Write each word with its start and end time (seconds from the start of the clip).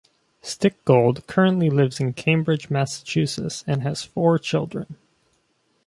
Stickgold 0.41 1.27
currently 1.27 1.69
lives 1.69 1.99
in 1.99 2.13
Cambridge, 2.13 2.71
Massachusetts 2.71 3.63
and 3.67 3.83
has 3.83 4.03
four 4.03 4.39
children. 4.39 4.95